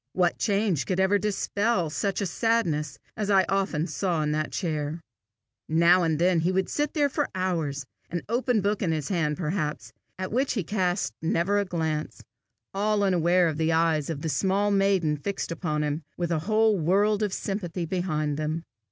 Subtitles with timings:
[0.13, 4.99] What change could ever dispel such a sadness as I often saw in that chair!
[5.69, 9.37] Now and then he would sit there for hours, an open book in his hand
[9.37, 12.23] perhaps, at which he cast never a glance,
[12.73, 16.79] all unaware of the eyes of the small maiden fixed upon him, with a whole
[16.79, 18.63] world of sympathy behind them.